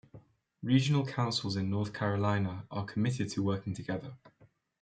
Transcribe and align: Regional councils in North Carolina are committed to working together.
Regional 0.63 1.05
councils 1.05 1.55
in 1.55 1.69
North 1.69 1.93
Carolina 1.93 2.65
are 2.71 2.83
committed 2.85 3.29
to 3.29 3.43
working 3.43 3.75
together. 3.75 4.15